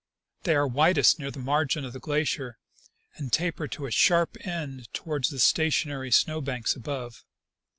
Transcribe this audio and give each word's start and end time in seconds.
They 0.45 0.55
are 0.55 0.65
widest 0.65 1.19
near 1.19 1.29
the 1.29 1.37
margin 1.37 1.85
of 1.85 1.93
the 1.93 1.99
glacier 1.99 2.57
and 3.17 3.31
taper 3.31 3.67
to 3.67 3.85
a 3.85 3.91
sharp 3.91 4.35
end 4.47 4.91
towards 4.95 5.29
the 5.29 5.37
stationary 5.37 6.09
snow 6.09 6.41
banks 6.41 6.75
above. 6.75 7.23